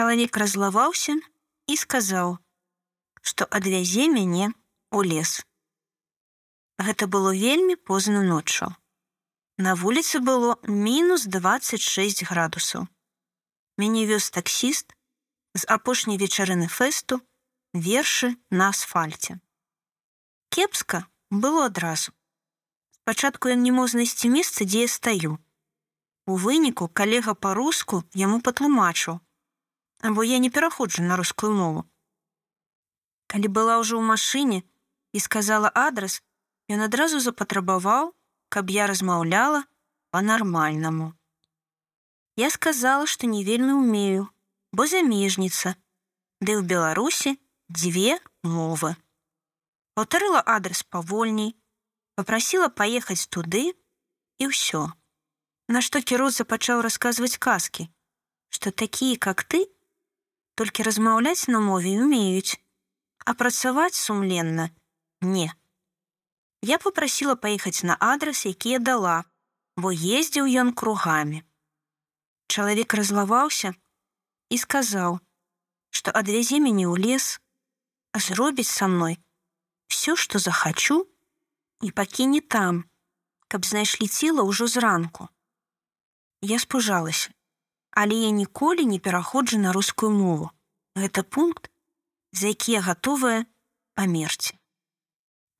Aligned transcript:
Чалавек 0.00 0.38
разлаваўся 0.40 1.12
і 1.68 1.74
сказаў, 1.76 2.38
што 3.20 3.44
адвязе 3.58 4.06
мяне 4.08 4.46
у 4.96 5.02
лес. 5.04 5.32
Гэта 6.80 7.04
было 7.16 7.34
вельмі 7.36 7.76
позна 7.76 8.22
ноччу. 8.24 8.70
На 9.60 9.76
вуліцы 9.76 10.24
было 10.24 10.56
мінус 10.64 11.28
26 11.28 12.24
градусаў. 12.32 12.88
Мяне 13.76 14.08
вёз 14.08 14.32
таксіст 14.32 14.96
з 15.52 15.68
апошняй 15.68 16.16
вечарыны 16.16 16.72
фэсту 16.80 17.20
вершы 17.76 18.32
на 18.48 18.72
асфальце. 18.72 19.36
Кепска 20.48 21.04
было 21.28 21.68
адразу. 21.68 22.16
Спачатку 23.04 23.52
ён 23.52 23.60
не 23.68 23.76
мог 23.76 23.92
знайсці 23.92 24.32
месца, 24.32 24.64
дзе 24.64 24.88
я 24.88 24.88
стаю. 24.88 25.36
У 26.24 26.40
выніку 26.40 26.88
калега 26.88 27.36
па-руску 27.36 28.06
яму 28.16 28.40
патлумачыў, 28.40 29.20
бо 30.02 30.24
я 30.24 30.38
не 30.38 30.50
пераходжу 30.50 31.02
на 31.02 31.16
рускую 31.16 31.52
мову. 31.52 31.84
Калі 33.28 33.48
была 33.48 33.78
ўжо 33.78 34.00
ў 34.00 34.04
машыне 34.04 34.64
і 35.12 35.18
сказала 35.20 35.70
адрас, 35.74 36.22
ён 36.72 36.86
адразу 36.86 37.20
запатрабаваў, 37.20 38.14
каб 38.48 38.70
я 38.70 38.86
размаўляла 38.90 39.64
па-нармальнаму. 40.10 41.14
Я 42.36 42.50
сказала, 42.50 43.06
што 43.06 43.26
не 43.26 43.44
вельмі 43.44 43.76
ўмею, 43.78 44.26
бо 44.72 44.86
замежніца, 44.86 45.76
ды 46.40 46.56
ў 46.56 46.64
Беларусі 46.64 47.36
дзве 47.68 48.18
мовы. 48.42 48.96
Паўтарыла 49.94 50.40
адрас 50.40 50.82
павольней, 50.82 51.54
попрасіла 52.16 52.72
паехаць 52.72 53.28
туды 53.28 53.70
і 54.40 54.48
ўсё. 54.48 54.88
Нашто 55.70 56.02
кіроўца 56.02 56.48
пачаў 56.48 56.80
расказваць 56.82 57.38
казкі, 57.38 57.86
што 58.50 58.72
такія, 58.74 59.20
как 59.20 59.44
ты, 59.44 59.68
толькі 60.60 60.84
размаўляць 60.84 61.48
на 61.48 61.58
мове 61.64 61.96
умеюць, 62.04 62.60
а 63.24 63.32
працаваць 63.32 63.96
сумленна 63.96 64.68
не. 65.24 65.48
Я 66.60 66.76
попрасіла 66.76 67.34
паехаць 67.44 67.80
на 67.82 67.96
адрас, 67.96 68.44
які 68.44 68.76
я 68.76 68.78
дала, 68.78 69.24
бо 69.80 69.88
ездзіў 69.88 70.52
ён 70.62 70.74
кругамі. 70.76 71.40
Чалавек 72.52 72.92
разлаваўся 72.92 73.72
і 74.52 74.60
сказаў, 74.60 75.16
што 75.96 76.12
адвязе 76.12 76.60
мяне 76.60 76.84
ў 76.84 77.08
лес, 77.08 77.40
зробіць 78.12 78.68
са 78.68 78.84
мной 78.84 79.16
все, 79.88 80.12
што 80.12 80.36
захачу 80.38 81.08
і 81.80 81.88
пакіне 81.90 82.44
там, 82.44 82.84
каб 83.48 83.64
знайшлі 83.64 84.12
цела 84.12 84.44
ўжо 84.44 84.68
зранку. 84.68 85.32
Я 86.44 86.60
спужалася, 86.60 87.32
але 88.00 88.14
я 88.14 88.30
ніколі 88.30 88.86
не 88.86 88.98
пераходжу 88.98 89.58
на 89.58 89.72
рускую 89.76 90.08
мову. 90.12 90.50
Гэта 90.96 91.22
пункт, 91.22 91.70
за 92.32 92.48
які 92.48 92.72
я 92.72 92.80
гатовая 92.80 93.44
памерці. 93.94 94.56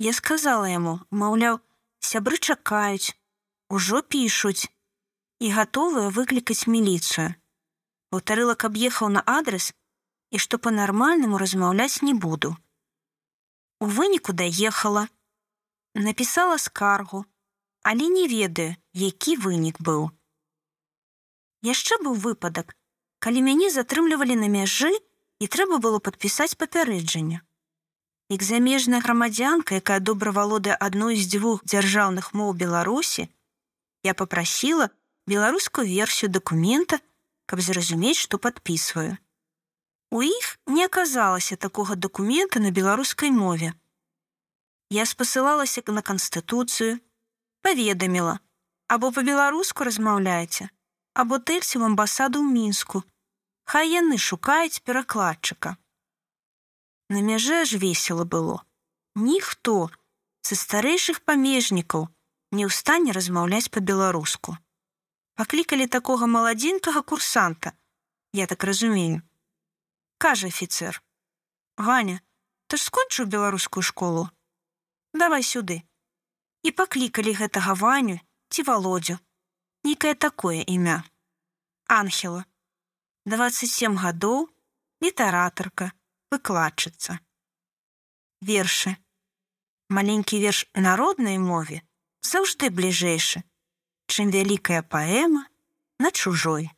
Я 0.00 0.12
сказала 0.16 0.64
яму, 0.64 0.94
маўляў, 1.10 1.60
сябры 2.00 2.38
чакаюць, 2.40 3.12
ужо 3.68 4.00
пішуць 4.00 4.72
і 5.44 5.50
гатовыя 5.52 6.08
выклікаць 6.08 6.64
міліцыю. 6.64 7.34
Паўтарыла, 8.08 8.54
каб 8.56 8.80
ехаў 8.80 9.12
на 9.12 9.22
адрес 9.26 9.74
і 10.32 10.40
што 10.40 10.56
па-нармальнаму 10.56 11.36
размаўляць 11.36 12.00
не 12.00 12.14
буду. 12.14 12.56
У 13.84 13.90
выніку 13.98 14.32
даехала, 14.32 15.04
напісала 15.92 16.56
скаргу, 16.56 17.26
але 17.84 18.08
не 18.08 18.24
ведаю, 18.32 18.80
які 18.96 19.36
вынік 19.36 19.84
быў. 19.84 20.08
Яшчэ 21.66 22.00
быў 22.00 22.14
выпадак, 22.16 22.72
калі 23.20 23.44
мяне 23.44 23.70
затрымлівалі 23.70 24.36
на 24.40 24.48
мяжы 24.48 24.92
і 25.40 25.46
трэба 25.46 25.78
было 25.78 26.00
падпісаць 26.00 26.56
папярэджанне. 26.56 27.40
Як 28.30 28.42
замежная 28.46 29.00
грамадзянка, 29.00 29.80
якая 29.82 29.98
добра 30.00 30.32
валодае 30.32 30.76
адной 30.76 31.16
з 31.20 31.26
дзвюх 31.28 31.64
дзяржаўных 31.66 32.32
моў 32.32 32.54
Беларусі, 32.54 33.28
я 34.04 34.14
попрасіла 34.14 34.88
беларускую 35.26 35.86
версію 35.86 36.30
дакумента, 36.30 37.00
каб 37.46 37.60
зразумець, 37.60 38.16
што 38.16 38.38
падпісваю. 38.38 39.18
У 40.10 40.22
іх 40.22 40.58
не 40.66 40.84
аказалася 40.84 41.56
такога 41.56 41.94
дакумента 41.94 42.60
на 42.60 42.70
беларускай 42.70 43.30
мове. 43.30 43.74
Я 44.90 45.06
спасылалася 45.06 45.82
на 45.86 46.02
канстытуцыю, 46.02 46.98
паведаміла, 47.62 48.40
або 48.88 49.12
па-беларуску 49.12 49.84
размаўляеце, 49.84 50.70
або 51.14 51.38
тэльце 51.38 51.78
в 51.78 51.84
амбасаду 51.86 52.40
ў 52.40 52.48
мінску. 52.48 53.02
Хай 53.66 53.90
яны 53.94 54.18
шукаюць 54.18 54.82
перакладчыка. 54.82 55.76
На 57.10 57.20
мяжэ 57.22 57.64
ж 57.66 57.78
весела 57.82 58.24
было. 58.24 58.62
Ніхто 59.14 59.90
са 60.42 60.54
старэйшых 60.54 61.22
памежнікаў 61.26 62.08
не 62.50 62.66
ў 62.66 62.70
стане 62.70 63.14
размаўляць 63.14 63.70
па-беларуску. 63.70 64.56
Паклікалі 65.34 65.86
такога 65.86 66.26
маладзенькага 66.26 67.02
курсанта, 67.02 67.72
я 68.32 68.46
так 68.46 68.64
разумею. 68.64 69.22
Кажа 70.18 70.46
офіцер: 70.48 71.02
«Ганя, 71.78 72.20
ты 72.66 72.76
ж 72.76 72.86
скончыў 72.86 73.26
беларускую 73.26 73.82
школу. 73.82 74.28
Давай 75.14 75.42
сюды. 75.42 75.82
І 76.62 76.70
паклікалі 76.70 77.32
гэтага 77.34 77.74
ваню 77.74 78.20
ці 78.52 78.62
володдзю, 78.62 79.18
Нікае 79.84 80.14
такое 80.14 80.64
імя. 80.66 81.04
Анхела. 81.88 82.44
27 83.26 83.96
гадоў, 83.96 84.48
літаратарка, 85.02 85.92
выкладчыца. 86.30 87.20
Вершы. 88.40 88.96
Маленькі 89.88 90.38
верш 90.40 90.66
народнай 90.74 91.38
мове 91.38 91.82
заўжды 92.22 92.70
бліжэйшы, 92.70 93.42
чым 94.06 94.30
вялікая 94.30 94.82
паэма 94.82 95.46
на 95.98 96.10
чужой. 96.10 96.70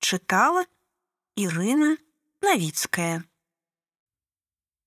Чытала 0.00 0.64
Ірына 1.36 1.96
Навіцкая. 2.42 3.24